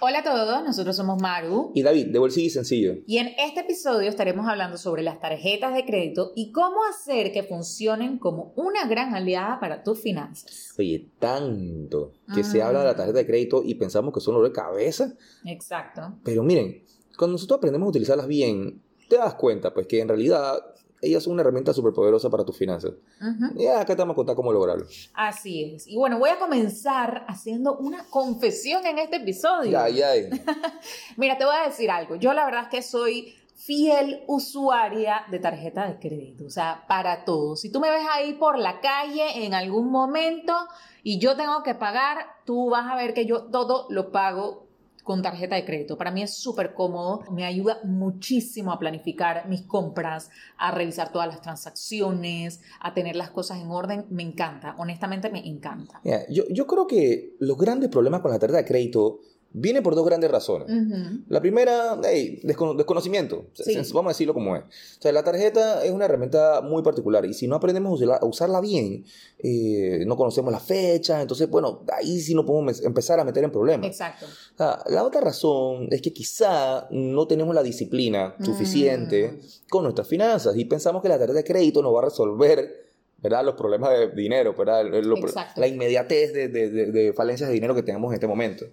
Hola 0.00 0.20
a 0.20 0.22
todos, 0.22 0.62
nosotros 0.62 0.94
somos 0.94 1.20
Maru 1.20 1.72
Y 1.74 1.82
David, 1.82 2.12
de 2.12 2.18
bolsillo 2.20 2.46
y 2.46 2.50
sencillo. 2.50 2.94
y 3.04 3.18
en 3.18 3.28
este 3.36 3.60
episodio 3.60 4.08
estaremos 4.08 4.46
hablando 4.46 4.78
sobre 4.78 5.02
las 5.02 5.20
tarjetas 5.20 5.74
de 5.74 5.84
crédito 5.84 6.30
y 6.36 6.52
cómo 6.52 6.76
hacer 6.88 7.32
que 7.32 7.42
funcionen 7.42 8.18
como 8.18 8.52
una 8.54 8.86
gran 8.86 9.16
aliada 9.16 9.58
para 9.58 9.82
tus 9.82 10.00
finanzas. 10.00 10.72
Oye, 10.78 11.08
tanto 11.18 12.12
que 12.32 12.44
se 12.44 12.62
habla 12.62 12.80
de 12.80 12.84
la 12.86 12.96
tarjeta 12.96 13.18
de 13.18 13.26
crédito 13.26 13.62
y 13.64 13.74
pensamos 13.74 14.14
que 14.14 14.20
son 14.20 14.34
dolor 14.34 14.48
de 14.48 14.54
cabeza. 14.54 15.14
Exacto. 15.44 16.16
Pero 16.22 16.44
miren, 16.44 16.84
cuando 17.16 17.32
nosotros 17.32 17.58
aprendemos 17.58 17.86
a 17.86 17.90
utilizarlas 17.90 18.28
bien, 18.28 18.80
te 19.08 19.16
das 19.16 19.34
cuenta 19.34 19.74
pues 19.74 19.88
que 19.88 20.00
en 20.00 20.06
realidad 20.06 20.58
ellas 21.00 21.22
son 21.22 21.34
una 21.34 21.42
herramienta 21.42 21.72
súper 21.72 21.92
poderosa 21.92 22.28
para 22.30 22.44
tus 22.44 22.56
finanzas. 22.56 22.92
Ujú. 23.20 23.60
Y 23.60 23.66
acá 23.66 23.94
te 23.94 24.02
vamos 24.02 24.14
a 24.14 24.16
contar 24.16 24.36
cómo 24.36 24.52
lograrlo. 24.52 24.86
Así 25.14 25.74
es. 25.74 25.86
Y 25.86 25.96
bueno, 25.96 26.18
voy 26.18 26.30
a 26.30 26.38
comenzar 26.38 27.24
haciendo 27.28 27.76
una 27.76 28.04
confesión 28.10 28.84
en 28.86 28.98
este 28.98 29.16
episodio. 29.16 29.70
Ya, 29.70 29.88
ya. 29.88 30.08
Mira, 31.16 31.38
te 31.38 31.44
voy 31.44 31.54
a 31.54 31.68
decir 31.68 31.90
algo. 31.90 32.16
Yo 32.16 32.32
la 32.32 32.44
verdad 32.44 32.64
es 32.64 32.68
que 32.68 32.82
soy 32.82 33.34
fiel 33.54 34.22
usuaria 34.28 35.26
de 35.30 35.40
tarjeta 35.40 35.88
de 35.88 35.98
crédito, 35.98 36.46
o 36.46 36.50
sea, 36.50 36.84
para 36.86 37.24
todo. 37.24 37.56
Si 37.56 37.72
tú 37.72 37.80
me 37.80 37.90
ves 37.90 38.06
ahí 38.10 38.34
por 38.34 38.56
la 38.56 38.80
calle 38.80 39.44
en 39.44 39.52
algún 39.52 39.90
momento 39.90 40.54
y 41.02 41.18
yo 41.18 41.36
tengo 41.36 41.62
que 41.64 41.74
pagar, 41.74 42.24
tú 42.44 42.70
vas 42.70 42.86
a 42.86 42.94
ver 42.94 43.14
que 43.14 43.26
yo 43.26 43.46
todo 43.46 43.86
lo 43.90 44.12
pago 44.12 44.67
con 45.08 45.22
tarjeta 45.22 45.56
de 45.56 45.64
crédito. 45.64 45.96
Para 45.96 46.10
mí 46.10 46.22
es 46.22 46.34
súper 46.34 46.74
cómodo, 46.74 47.22
me 47.32 47.46
ayuda 47.46 47.78
muchísimo 47.82 48.72
a 48.72 48.78
planificar 48.78 49.48
mis 49.48 49.62
compras, 49.62 50.28
a 50.58 50.70
revisar 50.70 51.10
todas 51.10 51.26
las 51.26 51.40
transacciones, 51.40 52.60
a 52.78 52.92
tener 52.92 53.16
las 53.16 53.30
cosas 53.30 53.58
en 53.58 53.70
orden. 53.70 54.04
Me 54.10 54.22
encanta, 54.22 54.74
honestamente 54.76 55.30
me 55.30 55.38
encanta. 55.48 56.02
Yo, 56.28 56.42
yo 56.50 56.66
creo 56.66 56.86
que 56.86 57.36
los 57.38 57.56
grandes 57.56 57.88
problemas 57.88 58.20
con 58.20 58.32
la 58.32 58.38
tarjeta 58.38 58.58
de 58.58 58.66
crédito 58.66 59.20
vienen 59.50 59.82
por 59.82 59.94
dos 59.94 60.04
grandes 60.04 60.30
razones. 60.30 60.68
Ujú. 60.68 61.20
La 61.28 61.40
primera, 61.40 61.98
hey, 62.04 62.40
descono- 62.44 62.74
desconocimiento. 62.76 63.46
Sí. 63.54 63.74
Vamos 63.94 64.10
a 64.10 64.14
decirlo 64.14 64.34
como 64.34 64.54
es. 64.56 64.62
O 64.62 65.02
sea, 65.02 65.10
la 65.12 65.24
tarjeta 65.24 65.84
es 65.84 65.90
una 65.90 66.04
herramienta 66.04 66.60
muy 66.60 66.82
particular 66.82 67.24
y 67.24 67.32
si 67.34 67.48
no 67.48 67.56
aprendemos 67.56 68.00
a 68.02 68.24
usarla, 68.26 68.60
bien, 68.60 69.04
eh, 69.38 70.04
no 70.06 70.16
conocemos 70.16 70.52
la 70.52 70.60
fecha, 70.60 71.20
entonces, 71.22 71.48
bueno, 71.48 71.82
ahí 71.96 72.20
sí 72.20 72.34
nos 72.34 72.44
podemos 72.44 72.82
empezar 72.84 73.18
a 73.20 73.24
meter 73.24 73.42
en 73.44 73.50
problemas. 73.50 73.86
Exacto. 73.86 74.26
O 74.26 74.56
sea, 74.56 74.82
la 74.88 75.02
otra 75.04 75.20
razón 75.20 75.88
es 75.90 76.02
que 76.02 76.12
quizá 76.12 76.86
no 76.90 77.26
tenemos 77.26 77.54
la 77.54 77.62
disciplina 77.62 78.34
suficiente 78.44 79.32
Mm. 79.32 79.68
con 79.70 79.82
nuestras 79.84 80.06
finanzas 80.08 80.56
y 80.56 80.64
pensamos 80.66 81.02
que 81.02 81.08
la 81.08 81.18
tarjeta 81.18 81.38
de 81.38 81.44
crédito 81.44 81.82
nos 81.82 81.94
va 81.94 82.00
a 82.00 82.04
resolver. 82.04 82.86
¿verdad? 83.20 83.44
Los 83.44 83.56
problemas 83.56 83.90
de 83.98 84.10
dinero, 84.12 84.54
¿verdad? 84.56 84.84
Lo- 85.02 85.16
la 85.56 85.66
inmediatez 85.66 86.32
de, 86.32 86.46
de- 86.46 86.70
de- 86.70 86.86
de 86.92 87.12
falencias 87.12 87.48
de 87.48 87.54
dinero 87.54 87.74
que 87.74 87.82
tenemos 87.82 88.10
en 88.12 88.14
este 88.14 88.28
momento. 88.28 88.64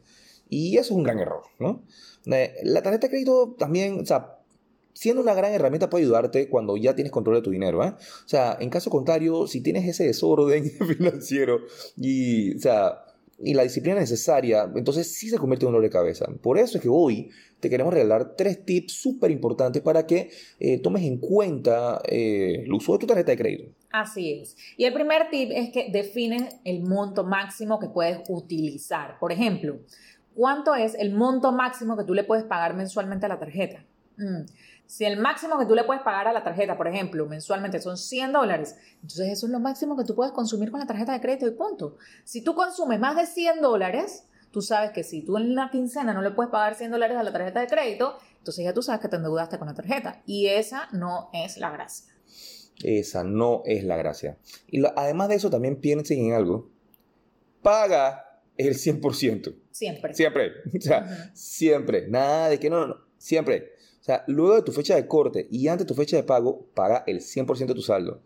Y 0.50 0.78
eso 0.78 0.94
es 0.94 0.98
un 0.98 1.04
gran 1.04 1.20
error, 1.20 1.44
¿no? 1.60 1.84
Eh, 2.26 2.54
La 2.64 2.82
tarjeta 2.82 3.08
de 3.08 3.12
crédito 3.12 3.56
también, 3.58 4.00
o 4.00 4.06
sea, 4.06 4.40
siendo 4.94 5.22
una 5.22 5.34
gran 5.34 5.54
herramienta 5.54 5.90
puede 5.90 6.06
ayudarte 6.06 6.50
cuando 6.50 6.78
ya 6.78 6.96
tienes 6.96 7.12
control 7.12 7.36
de 7.38 7.42
tu 7.42 7.52
dinero, 7.52 7.84
¿eh? 7.84 7.94
O 7.98 8.28
sea, 8.28 8.58
en 8.60 8.70
caso 8.70 8.90
contrario, 8.90 9.48
si 9.48 9.62
tienes 9.62 9.88
ese 9.88 10.06
desorden 10.06 10.64
financiero 10.98 11.60
y, 11.98 12.56
o 12.56 12.60
sea, 12.60 13.02
y 13.38 13.54
la 13.54 13.64
disciplina 13.64 14.00
necesaria, 14.00 14.72
entonces 14.76 15.14
sí 15.14 15.30
se 15.30 15.38
convierte 15.38 15.66
en 15.66 15.68
un 15.68 15.74
dolor 15.74 15.84
de 15.84 15.92
cabeza. 15.92 16.26
Por 16.42 16.58
eso 16.58 16.78
es 16.78 16.82
que 16.82 16.90
hoy 16.90 17.30
te 17.60 17.70
queremos 17.70 17.94
regalar 17.94 18.36
tres 18.38 18.64
tips 18.64 18.94
súper 18.94 19.32
importantes 19.32 19.82
para 19.82 20.08
que 20.08 20.30
eh, 20.60 20.80
tomes 20.80 21.04
en 21.04 21.18
cuenta 21.18 22.02
eh, 22.06 22.64
el 22.64 22.72
uso 22.72 22.94
de 22.94 23.00
tu 23.00 23.08
tarjeta 23.08 23.32
de 23.32 23.38
crédito. 23.38 23.72
Así 23.92 24.40
es. 24.40 24.56
Y 24.78 24.86
el 24.86 24.94
primer 24.94 25.30
tip 25.30 25.50
es 25.54 25.70
que 25.72 25.90
defines 25.92 26.56
el 26.64 26.84
monto 26.84 27.24
máximo 27.24 27.80
que 27.80 27.88
puedes 27.88 28.20
utilizar. 28.30 29.20
Por 29.20 29.32
ejemplo, 29.32 29.80
¿cuánto 30.36 30.76
es 30.76 30.96
el 30.96 31.14
monto 31.14 31.52
máximo 31.52 31.98
que 31.98 32.04
tú 32.04 32.14
le 32.14 32.24
puedes 32.24 32.46
pagar 32.46 32.76
mensualmente 32.76 33.26
a 33.26 33.30
la 33.30 33.40
tarjeta? 33.40 33.84
Mm. 34.18 34.46
Si 34.88 35.04
el 35.04 35.20
máximo 35.20 35.58
que 35.58 35.66
tú 35.66 35.74
le 35.74 35.84
puedes 35.84 36.04
pagar 36.04 36.28
a 36.28 36.34
la 36.34 36.44
tarjeta, 36.44 36.78
por 36.78 36.88
ejemplo, 36.88 37.26
mensualmente 37.26 37.82
son 37.82 37.98
100 37.98 38.34
dólares, 38.34 38.76
entonces 38.96 39.30
eso 39.30 39.48
es 39.48 39.52
lo 39.52 39.60
máximo 39.60 39.98
que 39.98 40.04
tú 40.04 40.14
puedes 40.14 40.32
consumir 40.32 40.70
con 40.70 40.80
la 40.80 40.86
tarjeta 40.86 41.14
de 41.14 41.22
crédito 41.22 41.48
y 41.48 41.52
punto. 41.52 41.98
Si 42.24 42.44
tú 42.44 42.54
consumes 42.54 43.00
más 43.00 43.16
de 43.16 43.26
100 43.26 43.62
dólares, 43.62 44.28
tú 44.52 44.62
sabes 44.62 44.92
que 44.92 45.04
si 45.04 45.24
tú 45.24 45.38
en 45.38 45.56
la 45.56 45.72
quincena 45.72 46.14
no 46.14 46.22
le 46.22 46.32
puedes 46.32 46.52
pagar 46.52 46.76
100 46.76 46.92
dólares 46.92 47.18
a 47.18 47.24
la 47.24 47.32
tarjeta 47.32 47.62
de 47.62 47.68
crédito, 47.68 48.18
entonces 48.38 48.64
ya 48.64 48.74
tú 48.74 48.84
sabes 48.84 49.02
que 49.02 49.08
te 49.08 49.16
endeudaste 49.16 49.58
con 49.58 49.68
la 49.68 49.74
tarjeta. 49.74 50.22
Y 50.28 50.48
esa 50.48 50.88
no 50.92 51.30
es 51.34 51.58
la 51.58 51.72
gracia. 51.72 52.14
Esa 52.84 53.24
no 53.24 53.64
es 53.66 53.84
la 53.84 53.98
gracia. 53.98 54.38
Y 54.68 54.84
además 54.96 55.30
de 55.30 55.36
eso, 55.36 55.50
también 55.50 55.82
piensen 55.82 56.20
en 56.20 56.34
algo. 56.34 56.70
Paga 57.64 58.35
el 58.58 58.76
100%. 58.76 59.56
Siempre. 59.72 60.14
Siempre. 60.14 60.52
O 60.78 60.82
sea, 60.82 61.32
siempre. 61.34 62.08
Nada 62.08 62.50
de 62.50 62.60
que 62.60 62.70
no, 62.70 62.80
no, 62.80 62.88
no. 62.88 62.98
Siempre. 63.18 63.74
O 64.00 64.04
sea, 64.04 64.24
luego 64.28 64.56
de 64.56 64.62
tu 64.62 64.72
fecha 64.72 64.96
de 64.96 65.08
corte 65.08 65.48
y 65.50 65.68
antes 65.68 65.88
de 65.88 65.88
tu 65.88 65.96
fecha 65.96 66.16
de 66.16 66.24
pago, 66.24 66.68
paga 66.74 67.04
el 67.08 67.22
100% 67.22 67.66
de 67.66 67.74
tu 67.74 67.82
saldo. 67.82 68.22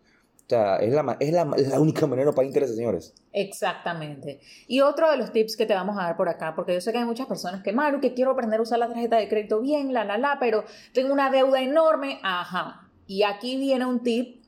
O 0.46 0.48
sea, 0.50 0.76
es 0.76 0.92
la, 0.92 1.16
es 1.20 1.32
la, 1.32 1.48
es 1.56 1.68
la 1.68 1.80
única 1.80 2.06
manera 2.06 2.32
pagar 2.32 2.46
intereses, 2.46 2.76
señores. 2.76 3.14
Exactamente. 3.32 4.40
Y 4.66 4.80
otro 4.80 5.10
de 5.10 5.16
los 5.16 5.32
tips 5.32 5.56
que 5.56 5.64
te 5.64 5.74
vamos 5.74 5.96
a 5.96 6.02
dar 6.02 6.16
por 6.16 6.28
acá, 6.28 6.54
porque 6.56 6.74
yo 6.74 6.80
sé 6.80 6.90
que 6.90 6.98
hay 6.98 7.04
muchas 7.04 7.28
personas 7.28 7.62
que, 7.62 7.72
Maru, 7.72 8.00
que 8.00 8.14
quiero 8.14 8.32
aprender 8.32 8.58
a 8.58 8.62
usar 8.64 8.80
la 8.80 8.88
tarjeta 8.88 9.16
de 9.16 9.28
crédito 9.28 9.60
bien, 9.60 9.92
la, 9.92 10.04
la, 10.04 10.18
la, 10.18 10.38
pero 10.40 10.64
tengo 10.92 11.12
una 11.12 11.30
deuda 11.30 11.62
enorme. 11.62 12.18
Ajá. 12.22 12.90
Y 13.06 13.22
aquí 13.22 13.56
viene 13.56 13.86
un 13.86 14.02
tip 14.02 14.42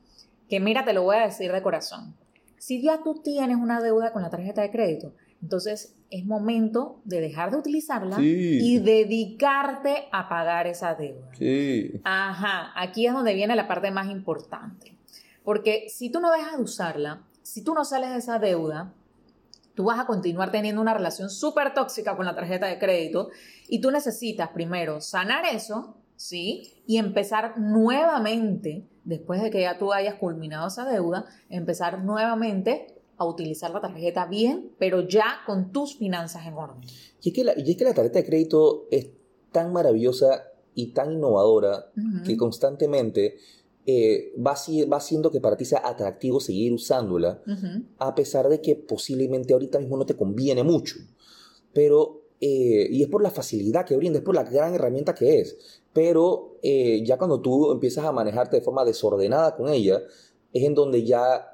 que, 0.49 0.59
mira, 0.59 0.85
te 0.85 0.93
lo 0.93 1.03
voy 1.03 1.15
a 1.15 1.21
decir 1.21 1.51
de 1.51 1.61
corazón. 1.61 2.15
Si 2.57 2.81
ya 2.81 3.01
tú 3.01 3.21
tienes 3.23 3.57
una 3.57 3.81
deuda 3.81 4.13
con 4.13 4.21
la 4.21 4.29
tarjeta 4.29 4.61
de 4.61 4.71
crédito, 4.71 5.13
entonces 5.43 5.93
es 6.09 6.25
momento 6.25 7.01
de 7.03 7.19
dejar 7.19 7.51
de 7.51 7.57
utilizarla 7.57 8.15
Sí. 8.15 8.59
y 8.61 8.79
dedicarte 8.79 10.07
a 10.11 10.29
pagar 10.29 10.67
esa 10.67 10.95
deuda. 10.95 11.27
Sí. 11.37 11.99
Ajá, 12.05 12.71
aquí 12.75 13.05
es 13.05 13.13
donde 13.13 13.33
viene 13.33 13.55
la 13.55 13.67
parte 13.67 13.91
más 13.91 14.09
importante. 14.09 14.97
Porque 15.43 15.87
si 15.89 16.09
tú 16.09 16.21
no 16.21 16.31
dejas 16.31 16.55
de 16.57 16.63
usarla, 16.63 17.23
si 17.41 17.61
tú 17.61 17.73
no 17.73 17.83
sales 17.83 18.11
de 18.11 18.17
esa 18.19 18.39
deuda, 18.39 18.93
tú 19.75 19.83
vas 19.85 19.99
a 19.99 20.05
continuar 20.05 20.49
teniendo 20.51 20.81
una 20.81 20.93
relación 20.93 21.29
súper 21.29 21.73
tóxica 21.73 22.15
con 22.15 22.25
la 22.25 22.35
tarjeta 22.35 22.67
de 22.67 22.79
crédito 22.79 23.29
y 23.67 23.81
tú 23.81 23.91
necesitas 23.91 24.49
primero 24.49 25.01
sanar 25.01 25.43
eso, 25.45 25.97
¿sí? 26.15 26.71
Y 26.87 26.97
empezar 26.99 27.59
nuevamente, 27.59 28.85
después 29.03 29.41
de 29.41 29.49
que 29.49 29.61
ya 29.61 29.77
tú 29.77 29.91
hayas 29.91 30.15
culminado 30.15 30.67
esa 30.67 30.85
deuda, 30.85 31.25
empezar 31.49 32.01
nuevamente 32.03 32.87
a 33.23 33.27
utilizar 33.29 33.71
la 33.71 33.81
tarjeta 33.81 34.25
bien, 34.25 34.71
pero 34.77 35.01
ya 35.07 35.41
con 35.45 35.71
tus 35.71 35.95
finanzas 35.95 36.45
en 36.45 36.53
orden. 36.53 36.81
Y 37.21 37.29
es, 37.29 37.35
que 37.35 37.43
la, 37.43 37.53
y 37.57 37.71
es 37.71 37.77
que 37.77 37.83
la 37.83 37.93
tarjeta 37.93 38.19
de 38.19 38.25
crédito 38.25 38.87
es 38.91 39.07
tan 39.51 39.71
maravillosa 39.73 40.43
y 40.75 40.87
tan 40.87 41.11
innovadora 41.11 41.91
Ujú. 41.95 42.23
que 42.25 42.37
constantemente 42.37 43.37
eh, 43.85 44.33
va, 44.37 44.55
va 44.91 44.97
haciendo 44.97 45.29
que 45.29 45.41
para 45.41 45.57
ti 45.57 45.65
sea 45.65 45.81
atractivo 45.83 46.39
seguir 46.39 46.73
usándola. 46.73 47.41
Ujú. 47.45 47.83
a 47.99 48.15
pesar 48.15 48.47
de 48.49 48.61
que 48.61 48.75
posiblemente 48.75 49.53
ahorita 49.53 49.79
mismo 49.79 49.97
no 49.97 50.05
te 50.05 50.15
conviene 50.15 50.63
mucho. 50.63 50.95
Pero, 51.73 52.21
eh, 52.39 52.87
y 52.89 53.01
es 53.03 53.09
por 53.09 53.21
la 53.23 53.31
facilidad 53.31 53.85
que 53.85 53.97
brinda, 53.97 54.19
es 54.19 54.25
por 54.25 54.35
la 54.35 54.43
gran 54.43 54.73
herramienta 54.73 55.13
que 55.13 55.39
es. 55.39 55.81
Pero 55.91 56.57
eh, 56.61 57.03
ya 57.05 57.17
cuando 57.17 57.39
tú 57.41 57.71
empiezas 57.71 58.05
a 58.05 58.11
manejarte 58.11 58.57
de 58.57 58.61
forma 58.61 58.85
desordenada 58.85 59.55
con 59.55 59.69
ella, 59.69 60.01
es 60.51 60.63
en 60.63 60.75
donde 60.75 61.03
ya 61.03 61.52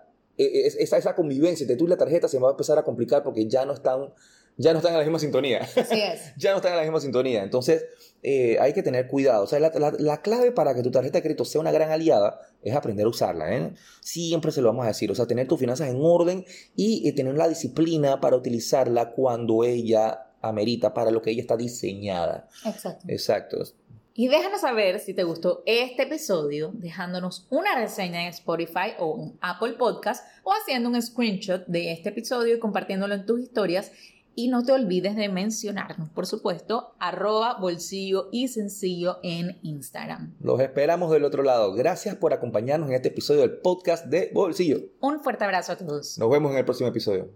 esa, 0.78 0.98
esa 0.98 1.16
convivencia 1.16 1.64
entre 1.64 1.76
tú 1.78 1.86
y 1.86 1.90
la 1.90 1.98
tarjeta 1.98 2.28
se 2.28 2.40
va 2.40 2.50
a 2.50 2.52
empezar 2.52 2.78
a 2.78 2.84
complicar 2.84 3.24
porque 3.24 3.46
ya 3.48 3.66
no 3.66 3.74
están, 3.74 4.14
ya 4.58 4.72
no 4.74 4.80
están 4.80 4.94
en 4.94 5.00
la 5.00 5.04
misma 5.06 5.20
sintonía. 5.20 5.62
Así 5.62 6.02
es. 6.02 6.34
ya 6.38 6.52
no 6.52 6.58
están 6.58 6.72
en 6.74 6.78
la 6.78 6.84
misma 6.84 7.00
sintonía. 7.00 7.44
Entonces, 7.44 7.86
eh, 8.24 8.58
hay 8.60 8.74
que 8.74 8.84
tener 8.84 9.08
cuidado. 9.08 9.44
O 9.44 9.48
sea, 9.48 9.60
la, 9.60 9.72
la- 9.76 9.94
la 9.98 10.22
clave 10.22 10.52
para 10.52 10.74
que 10.76 10.82
tu 10.84 10.92
tarjeta 10.92 11.20
de 11.20 11.22
crédito 11.24 11.46
sea 11.46 11.62
una 11.62 11.72
gran 11.72 11.92
aliada 11.92 12.40
es 12.64 12.76
aprender 12.76 13.06
a 13.06 13.10
usarla. 13.10 13.56
¿eh? 13.56 13.74
Siempre 14.02 14.52
se 14.52 14.62
lo 14.62 14.68
vamos 14.70 14.86
a 14.86 14.90
decir. 14.90 15.10
O 15.12 15.16
sea, 15.16 15.26
tener 15.28 15.48
tus 15.48 15.60
finanzas 15.60 15.90
en 15.90 15.98
orden 16.02 16.46
y 16.76 17.08
eh, 17.08 17.14
tener 17.14 17.36
la 17.36 17.48
disciplina 17.48 18.20
para 18.20 18.36
utilizarla 18.36 19.12
cuando 19.12 19.64
ella 19.64 20.26
amerita, 20.42 20.94
para 20.94 21.12
lo 21.12 21.22
que 21.22 21.32
ella 21.32 21.42
está 21.42 21.58
diseñada. 21.58 22.48
Exacto. 22.66 23.06
Exacto. 23.10 23.64
Y 24.20 24.28
déjanos 24.28 24.60
saber 24.60 25.00
si 25.00 25.14
te 25.14 25.24
gustó 25.24 25.64
este 25.66 26.04
episodio 26.04 26.72
dejándonos 26.74 27.48
una 27.50 27.76
reseña 27.76 28.24
en 28.24 28.28
Spotify 28.28 28.92
o 29.00 29.18
en 29.18 29.38
Apple 29.40 29.76
Podcast 29.80 30.26
o 30.44 30.52
haciendo 30.52 30.90
un 30.90 31.02
screenshot 31.02 31.66
de 31.68 31.94
este 31.94 32.10
episodio 32.10 32.54
y 32.54 32.60
compartiéndolo 32.60 33.14
en 33.14 33.26
tus 33.26 33.40
historias 33.40 33.94
Y 34.36 34.50
no 34.50 34.66
te 34.66 34.74
olvides 34.74 35.16
de 35.16 35.30
mencionarnos, 35.30 36.10
por 36.10 36.28
supuesto, 36.28 36.96
arroba 37.00 37.60
bolsillo 37.62 38.28
y 38.34 38.50
sencillo 38.50 39.20
en 39.24 39.58
Instagram. 39.64 40.36
Los 40.42 40.60
esperamos 40.60 41.12
del 41.12 41.24
otro 41.24 41.42
lado. 41.42 41.74
Gracias 41.74 42.18
por 42.18 42.34
acompañarnos 42.34 42.90
en 42.90 42.96
este 42.96 43.08
episodio 43.08 43.40
del 43.40 43.60
podcast 43.60 44.08
de 44.08 44.32
Bolsillo. 44.34 44.80
Un 45.00 45.22
fuerte 45.22 45.46
abrazo 45.46 45.72
a 45.72 45.78
todos. 45.78 46.18
Nos 46.18 46.30
vemos 46.30 46.52
en 46.52 46.58
el 46.58 46.66
próximo 46.66 46.90
episodio. 46.90 47.30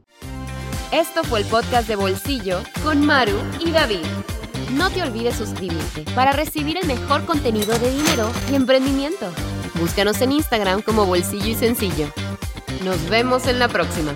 Esto 0.91 1.23
fue 1.23 1.39
el 1.39 1.45
podcast 1.45 1.87
de 1.87 1.95
Bolsillo 1.95 2.59
con 2.83 3.05
Maru 3.05 3.37
y 3.65 3.71
David. 3.71 4.03
No 4.71 4.89
te 4.89 5.01
olvides 5.01 5.35
suscribirte 5.35 6.03
para 6.15 6.31
recibir 6.31 6.77
el 6.77 6.87
mejor 6.87 7.25
contenido 7.25 7.77
de 7.77 7.91
dinero 7.91 8.31
y 8.51 8.55
emprendimiento. 8.55 9.27
Búscanos 9.75 10.21
en 10.21 10.31
Instagram 10.31 10.81
como 10.81 11.05
Bolsillo 11.05 11.47
y 11.47 11.55
Sencillo. 11.55 12.07
Nos 12.83 13.09
vemos 13.09 13.47
en 13.47 13.59
la 13.59 13.67
próxima. 13.67 14.15